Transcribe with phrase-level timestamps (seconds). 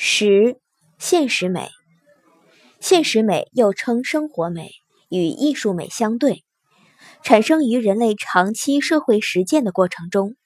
[0.00, 0.60] 十、
[0.96, 1.70] 现实美。
[2.78, 4.70] 现实美又称生活美，
[5.08, 6.44] 与艺术美相对，
[7.24, 10.36] 产生于人类长期社会实践的过程中，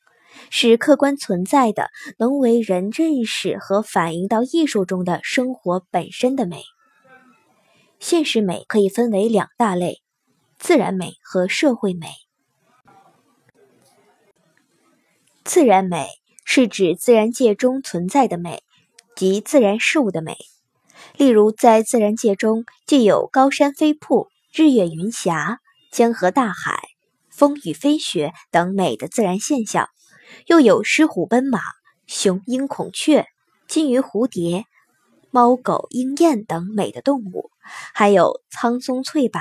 [0.48, 6.62] 是客观存在的，能为人认识和反映到艺术中的生活本身的美。
[8.00, 10.00] 现实美可以分为两大类：
[10.58, 12.08] 自然美和社会美。
[15.44, 16.08] 自然美。
[16.44, 18.62] 是指自然界中存在的美，
[19.16, 20.36] 及自然事物的美。
[21.16, 25.58] 例如，在自然界中，既有高山飞瀑、日月云霞、
[25.92, 26.80] 江河大海、
[27.30, 29.88] 风雨飞雪等美的自然现象，
[30.46, 31.60] 又有狮虎奔马、
[32.06, 33.26] 雄鹰孔雀、
[33.68, 34.64] 金鱼蝴蝶、
[35.30, 37.50] 猫狗鹰雁等美的动物，
[37.94, 39.40] 还有苍松翠柏、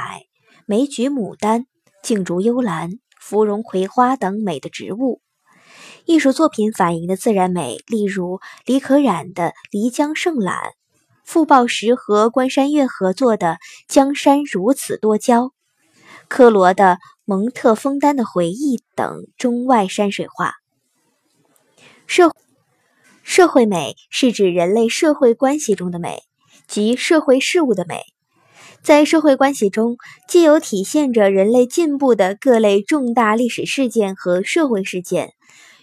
[0.65, 1.65] 梅菊牡丹、
[2.01, 5.21] 镜竹幽兰、芙蓉葵花等美的植物。
[6.05, 10.55] 艺术作品反映的自然美，例如李可染的《漓江胜览》，
[11.23, 13.47] 傅抱石和关山月合作的
[13.87, 15.43] 《江山如此多娇》，
[16.27, 16.83] 科罗的
[17.25, 20.53] 《蒙特枫丹的回忆》等中外山水画。
[22.07, 22.35] 社
[23.23, 26.23] 社会美是指人类社会关系中的美，
[26.67, 28.01] 即社会事物的美。
[28.81, 35.33] 在社会关系中，既有体现着人类进步的各类重大历史事件和社会事件。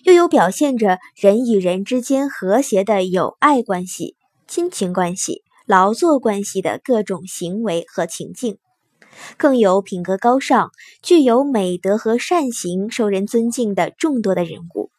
[0.09, 8.57] 又有表现着人与人之间和谐的友爱关系、亲情关系、劳作关系的各种行为和情境，
[9.37, 10.71] 更有品格高尚、
[11.03, 14.91] 具有美德和善行、受人尊敬的众多的人物。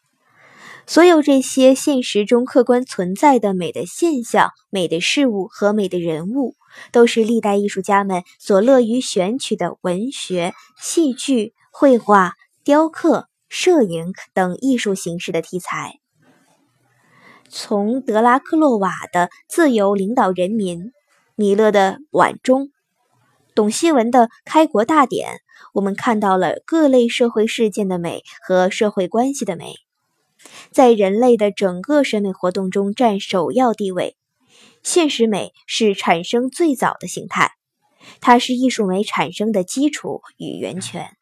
[0.86, 6.54] 所有这些现实中客观存在的美的现象、美的事物和美的人物，
[6.92, 13.29] 都是历代艺术家们所乐于选取的文学、戏剧、绘画、雕刻。
[13.50, 16.00] 摄影等艺术形式的题材，
[17.50, 20.80] 从德拉克洛瓦的《自由领导人民》、
[21.36, 22.66] 米勒的《晚钟》、
[23.56, 25.34] 董希文的《开国大典》，
[25.74, 29.74] 我们看到了各类社会事件的美和社会关系的美，
[30.72, 34.16] 在人类的整个审美活动中占首要地位。
[34.84, 37.52] 现实美是产生最早的形态，
[38.22, 41.18] 它是艺术美产生的基础与源泉。